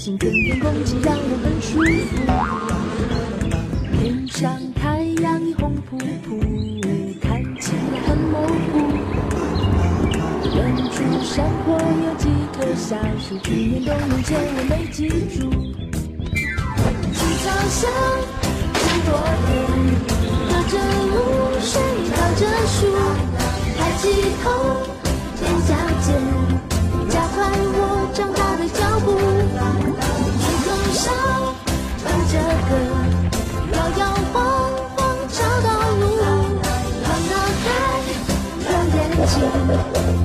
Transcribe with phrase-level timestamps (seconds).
[0.00, 1.68] 林叫醒，春天空气让我很舒
[2.08, 2.16] 服。
[3.98, 6.40] 天上太阳已红扑扑，
[7.20, 7.28] 看
[7.60, 8.72] 起来很模糊。
[10.56, 10.58] 远
[10.90, 12.24] 处山坡有几
[12.54, 14.98] 棵小树，去年冬眠前我没记
[15.36, 15.38] 住。
[17.12, 17.80] 青草香，
[18.72, 19.08] 很多
[19.44, 19.52] 人。
[20.48, 20.74] 隔着
[21.10, 21.14] 露
[21.60, 21.72] 水，
[22.16, 22.78] 靠着树，
[23.76, 24.02] 抬起
[24.42, 24.44] 头，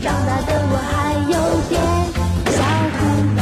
[0.00, 1.36] 长大的我还有
[1.68, 1.74] 点
[2.52, 2.58] 小
[2.98, 3.00] 糊
[3.36, 3.40] 涂。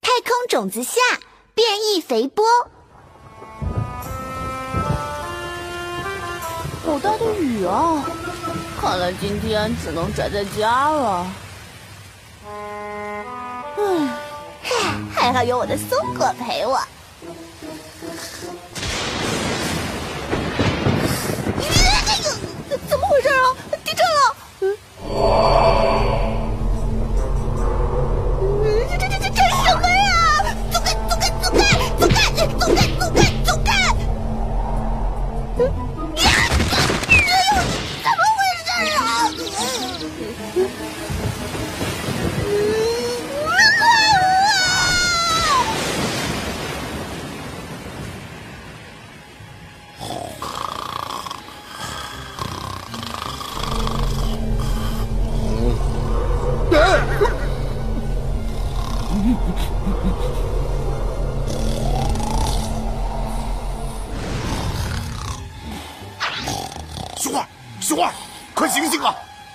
[0.00, 1.00] 太空种子下
[1.54, 2.44] 变异肥波，
[6.94, 8.04] 好大的雨啊！
[8.80, 11.26] 看来今天只能宅在家了。
[12.46, 13.24] 唉，
[15.12, 16.78] 还好有我的松果陪我。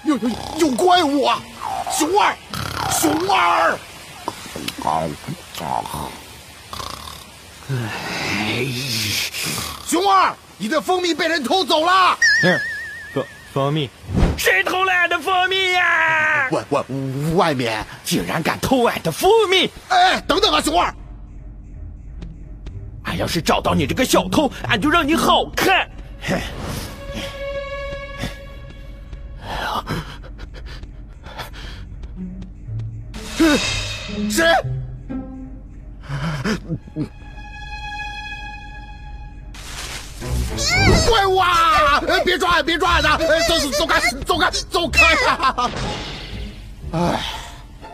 [0.10, 1.40] 有有有怪物啊！
[1.92, 2.36] 熊二，
[2.90, 3.78] 熊二！
[9.86, 12.18] 熊二，你的蜂蜜被人偷走了！
[12.44, 12.60] 嗯，
[13.14, 13.88] 蜂蜂蜜，
[14.36, 16.50] 谁偷了俺的蜂蜜呀？
[16.52, 16.84] 外外
[17.36, 19.70] 外面竟然敢偷俺的蜂蜜！
[19.90, 20.92] 哎，等等啊，熊二！
[23.04, 25.88] 俺要是找到你这个小偷，俺就让你好看！
[26.28, 26.40] 哼！
[34.30, 34.46] 谁？
[41.08, 42.02] 怪物啊！
[42.08, 43.10] 呃别抓，别抓的！
[43.10, 45.72] 呃走走走开，走开，走开呀！
[46.92, 47.20] 哎，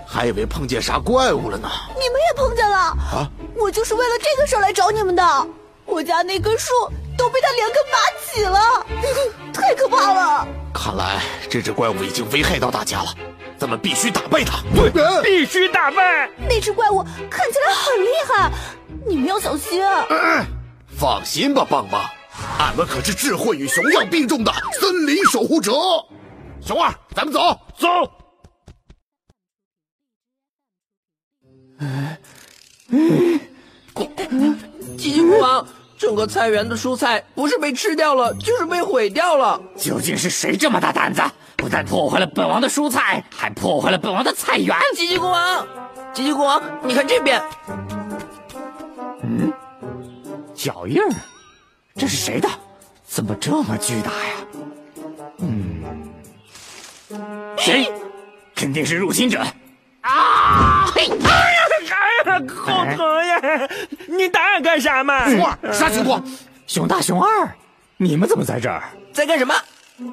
[0.06, 1.70] 还以为碰见啥怪物了呢。
[1.90, 3.30] 你们也碰见了啊！
[3.56, 5.48] 我就是为了这个事儿来找你们的。
[5.86, 6.74] 我家那棵树
[7.16, 8.60] 都被他连根拔起了，
[9.54, 10.48] 太可怕了！
[10.74, 13.14] 看来这只怪物已经危害到大家了，
[13.66, 14.62] 咱们必须打败它。
[14.76, 14.92] 对，
[15.24, 16.30] 必须打败！
[16.48, 18.52] 那只怪物看起来很厉害，
[19.08, 19.84] 你们要小心。
[19.84, 20.46] 嗯，
[20.96, 22.06] 放心吧，棒棒，
[22.60, 25.72] 俺们可是智慧与熊样并重的森林守护者。
[26.62, 27.88] 熊二，咱们走，走。
[34.96, 39.60] 吉吉国王，整个菜园的蔬菜不是被吃掉了，就是被毁掉了。
[39.76, 41.24] 究竟是谁这么大胆子？
[41.66, 44.78] 不但破坏了本王的蔬菜，还破坏了本王的菜园！
[44.96, 45.68] 吉吉国王，
[46.14, 47.42] 吉吉国王，你看这边，
[49.24, 49.52] 嗯，
[50.54, 51.10] 脚印儿，
[51.96, 52.48] 这是谁的？
[53.04, 54.36] 怎么这么巨大呀？
[55.40, 55.84] 嗯，
[57.58, 57.92] 谁？
[58.54, 59.44] 肯定是入侵者！
[60.02, 60.86] 啊！
[60.94, 61.08] 嘿！
[61.08, 61.60] 哎呀，
[62.26, 63.68] 哎呀，好疼呀！
[64.08, 65.28] 你打俺干啥嘛？
[65.28, 66.24] 熊二，啥情况？
[66.68, 67.56] 熊大、熊二，
[67.98, 68.84] 你们怎么在这儿？
[69.12, 69.56] 在干什么？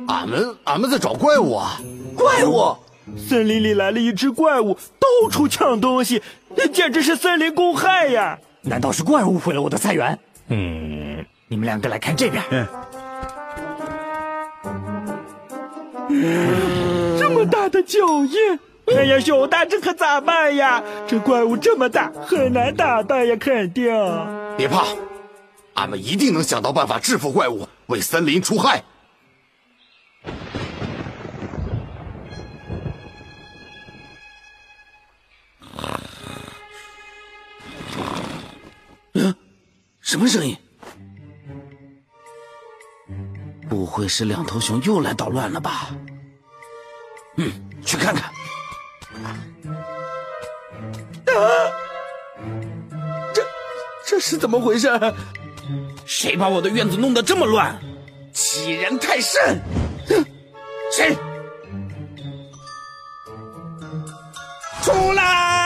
[0.07, 1.81] 俺们俺们在找怪物啊！
[2.17, 2.77] 怪物！
[3.17, 6.23] 森林里来了一只怪物，到处抢东西，
[6.55, 8.39] 那简直是森林公害呀！
[8.63, 10.17] 难道是怪物毁了我的菜园？
[10.49, 12.43] 嗯，你们两个来看这边。
[16.09, 18.59] 嗯，这么大的脚印！
[18.87, 20.81] 哎呀，熊大，这可咋办呀？
[21.09, 23.93] 这怪物这么大，很难打败呀，肯定。
[24.57, 24.85] 别怕，
[25.75, 28.85] 俺们一定能想到办法制服怪物，为森林除害。
[40.13, 40.55] 什么声音？
[43.67, 45.89] 不会是两头熊又来捣乱了吧？
[47.39, 47.51] 嗯，
[47.83, 48.25] 去看看。
[49.25, 49.33] 啊！
[53.33, 53.43] 这
[54.05, 54.87] 这是怎么回事？
[56.05, 57.81] 谁把我的院子弄得这么乱？
[58.35, 59.63] 欺人太甚！
[60.09, 60.27] 哼
[60.91, 61.17] 谁？
[64.83, 65.62] 出来！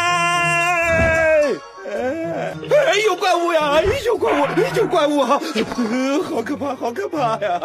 [2.70, 3.80] 哎，有怪物呀！
[4.04, 4.46] 有怪物！
[4.76, 5.38] 有怪物啊！
[6.28, 6.74] 好可怕！
[6.74, 7.60] 好可怕呀！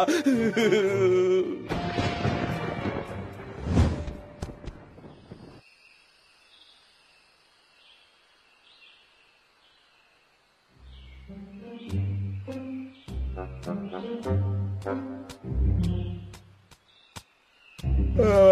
[18.18, 18.51] 呃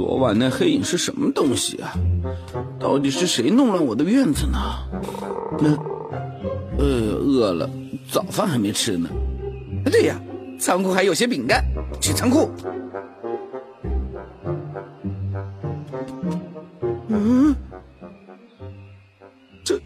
[0.00, 1.92] 昨晚那黑影是什么东西啊？
[2.80, 4.58] 到底是谁弄乱我的院子呢？
[5.58, 5.76] 那，
[6.78, 6.86] 呃，
[7.18, 7.68] 饿了，
[8.10, 9.10] 早饭还没吃呢。
[9.84, 10.18] 对呀，
[10.58, 11.62] 仓库还有些饼干，
[12.00, 12.50] 去仓库。
[17.08, 17.54] 嗯，
[19.62, 19.78] 这，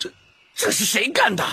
[0.00, 0.10] 这，
[0.52, 1.44] 这是谁干的？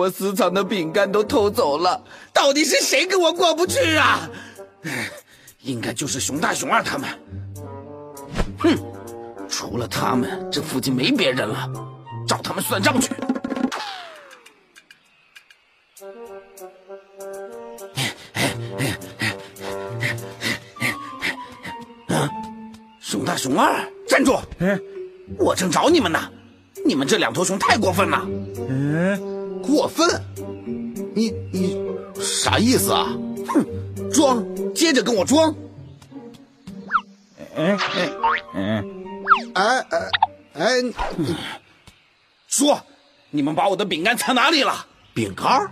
[0.00, 2.02] 我私藏的饼干都偷走了，
[2.32, 4.26] 到底是谁跟我过不去啊？
[5.60, 7.06] 应该就是熊大、熊二他们。
[8.58, 8.74] 哼，
[9.46, 11.70] 除了他们，这附近没别人了，
[12.26, 13.10] 找他们算账去。
[23.02, 24.40] 熊大、熊二，站住！
[25.36, 26.18] 我正找你们呢。
[26.86, 28.26] 你们这两头熊太过分了！
[28.68, 29.29] 嗯，
[29.70, 30.08] 过分？
[31.14, 31.76] 你你
[32.20, 33.16] 啥意思啊？
[33.48, 33.64] 哼，
[34.12, 34.44] 装，
[34.74, 35.54] 接着跟我装。
[37.56, 38.10] 哎哎
[38.54, 38.84] 哎
[39.54, 40.10] 哎哎
[40.54, 40.82] 哎！
[42.46, 42.80] 说，
[43.30, 44.86] 你们把我的饼干藏哪里了？
[45.14, 45.70] 饼干？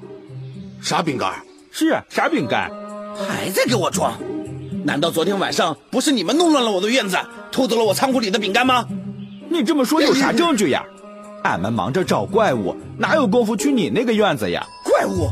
[0.82, 1.42] 啥饼干？
[1.70, 2.70] 是啊，啥饼干？
[3.16, 4.18] 还在给我装？
[4.84, 7.18] 难道昨天晚上不是你们弄乱了我的院子，
[7.52, 8.86] 偷走了我仓库里的饼干吗？
[9.50, 10.84] 你这么说有啥证据呀？
[11.48, 14.62] 俺们忙着找怪物，哪有功夫去你那个院子呀？
[14.84, 15.30] 怪物！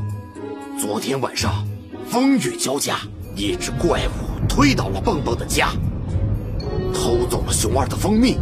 [0.80, 1.62] 昨天晚上
[2.08, 2.96] 风雨交加，
[3.34, 5.72] 一只怪物推倒了蹦蹦的家，
[6.94, 8.38] 偷走了熊二的蜂蜜，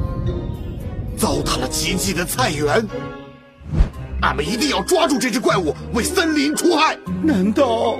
[1.17, 2.87] 糟蹋了奇迹的菜园。
[4.23, 6.97] 俺们一定要抓住这只怪物，为森林除害。
[7.25, 7.99] 难道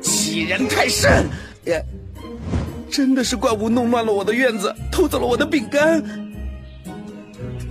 [0.00, 1.28] 欺人太甚？
[1.64, 1.84] 也
[2.88, 6.00] 真的是怪物弄乱了我的院子，偷走了我的饼干。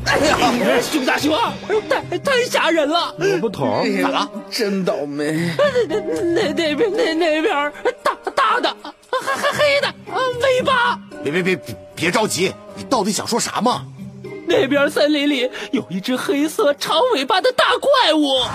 [0.08, 1.52] 哎呀，熊大熊二，
[1.90, 3.14] 太太吓人了！
[3.20, 4.32] 萝卜头咋了？
[4.50, 5.52] 真倒霉！
[5.90, 7.74] 那那那边那那边
[8.04, 8.76] 大大的，
[9.12, 9.94] 还还黑的
[10.42, 11.00] 尾巴。
[11.24, 13.86] 别别别别别着急，你到底想说啥嘛？
[14.48, 18.46] 那边森林里有一只黑色长尾巴的大怪物。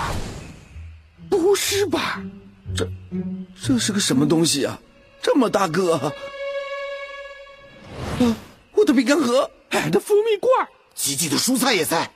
[1.29, 2.21] 不是吧？
[2.75, 2.87] 这
[3.61, 4.79] 这是个什么东西啊？
[5.21, 5.93] 这么大个！
[5.93, 6.11] 啊，
[8.73, 10.67] 我的饼干盒，俺的蜂蜜罐。
[10.95, 12.09] 吉吉的蔬菜也在，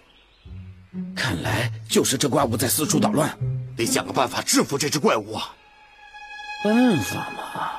[1.16, 3.38] 看来就是这怪物在四处捣乱，
[3.76, 5.54] 得想个办法制服这只怪物啊！
[6.64, 7.72] 办法嘛，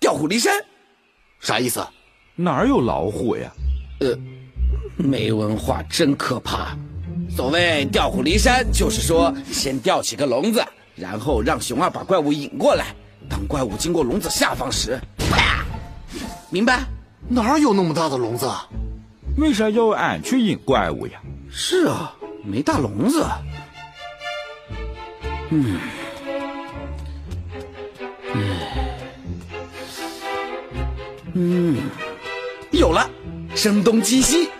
[0.00, 0.52] 调虎离山，
[1.40, 1.86] 啥意思？
[2.36, 3.50] 哪有老虎呀？
[4.00, 4.16] 呃，
[4.96, 6.76] 没文化真可怕。
[7.34, 12.94] 所谓调虎离山，就是说先吊起个笼子，然后让熊二把怪物引过来，
[13.28, 14.98] 当怪物经过笼子下方时，
[15.30, 15.64] 啪！
[16.50, 16.84] 明白？
[17.28, 18.48] 哪有那么大的笼子？
[19.38, 21.20] 为啥要俺去引怪物呀？
[21.48, 22.12] 是啊，
[22.44, 23.24] 没大笼子。
[25.50, 25.78] 嗯，
[31.34, 31.76] 嗯，
[32.72, 33.08] 有了，
[33.54, 34.50] 声东击西。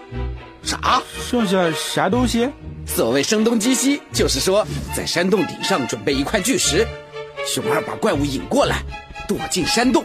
[0.63, 1.03] 啥？
[1.29, 2.49] 剩下啥东西？
[2.87, 6.87] 所谓声东击西，就是说在山洞顶上准备一块巨石，
[7.45, 8.83] 熊二把怪物引过来，
[9.27, 10.05] 躲进山洞，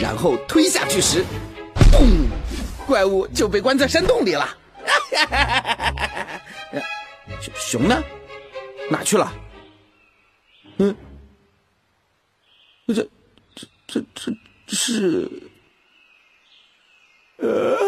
[0.00, 1.24] 然后推下巨石，
[1.92, 2.26] 嘣！
[2.84, 4.56] 怪物就被关在山洞里了。
[7.40, 8.02] 熊 熊呢？
[8.90, 9.32] 哪去了？
[10.78, 10.94] 嗯，
[12.88, 12.94] 这
[13.54, 14.04] 这这
[14.66, 15.30] 这是，
[17.38, 17.78] 呃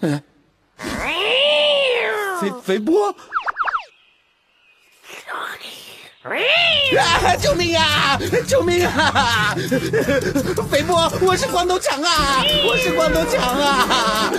[2.40, 3.14] 肥肥波。
[6.22, 7.34] 啊！
[7.36, 8.18] 救命啊！
[8.46, 9.54] 救命啊！
[10.70, 12.44] 肥波，我是光头强啊！
[12.66, 14.30] 我是光头强啊！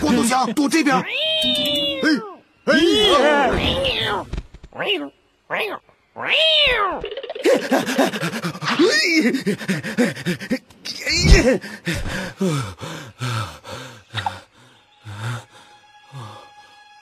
[0.00, 0.94] 光头强 躲这边。
[0.96, 1.04] 哎
[2.66, 2.74] 哎！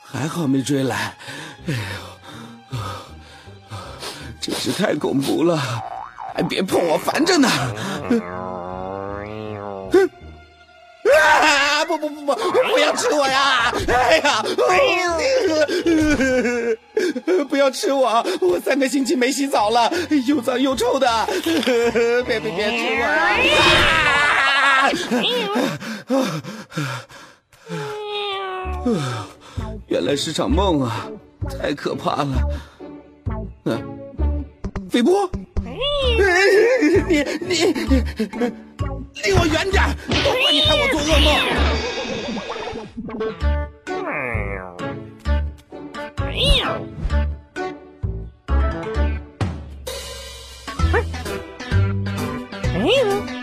[0.03, 1.17] 还好没追来。
[1.67, 2.14] 哎呦！
[4.45, 5.59] 真是太恐怖了！
[6.35, 7.49] 还别碰我，烦着呢！
[7.49, 7.73] 啊！
[11.87, 13.73] 不不不不，不要吃我呀！
[13.89, 14.45] 哎呀！
[17.49, 18.23] 不要吃我！
[18.43, 19.91] 我三个星期没洗澡了，
[20.27, 21.27] 又脏又臭的！
[22.27, 23.05] 别别别吃我
[23.49, 24.93] 呀！
[29.87, 31.07] 原来是场梦啊！
[31.59, 32.47] 太可怕了！
[34.95, 35.29] 啊，肥波，
[35.65, 37.55] 你你
[39.25, 39.83] 离我远点！
[40.23, 41.27] 都怪你害我做噩梦。
[53.27, 53.34] 在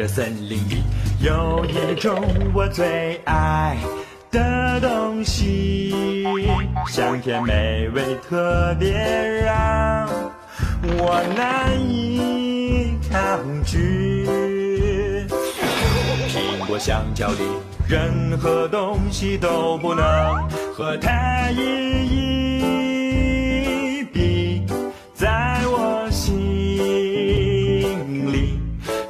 [0.00, 0.82] 这森林里，
[1.20, 3.76] 有一种我最爱
[4.30, 6.24] 的东西，
[6.88, 8.92] 香甜美味，特别
[9.44, 10.08] 让
[10.82, 14.26] 我难以抗拒。
[16.30, 17.42] 苹果、香蕉里，
[17.86, 20.02] 任何东西都不能
[20.72, 21.58] 和它一
[22.06, 22.39] 一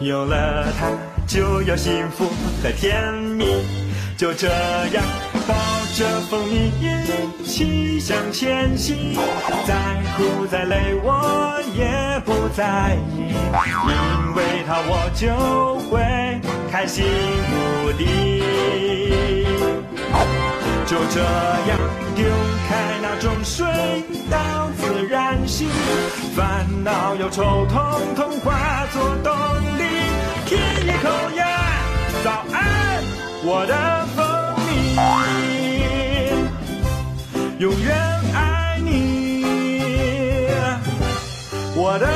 [0.01, 0.89] 有了它，
[1.27, 2.25] 就有幸福
[2.63, 3.45] 和甜蜜。
[4.17, 5.05] 就这样
[5.47, 5.55] 抱
[5.95, 9.15] 着蜂蜜一起向前行，
[9.67, 9.75] 再
[10.17, 16.01] 苦再累我也不在意，因为它我就会
[16.71, 17.05] 开心
[17.53, 18.43] 无敌。
[20.87, 21.79] 就这样
[22.17, 22.25] 丢
[22.69, 23.65] 开那种水
[24.29, 24.60] 到
[25.11, 25.69] 自然醒，
[26.37, 29.35] 烦恼忧愁统统化作动
[29.77, 29.83] 力。
[30.47, 31.83] 舔一口呀，
[32.23, 33.03] 早安，
[33.43, 34.23] 我的蜂
[34.69, 34.71] 蜜，
[37.59, 37.93] 永远
[38.33, 39.43] 爱你，
[41.75, 42.07] 我的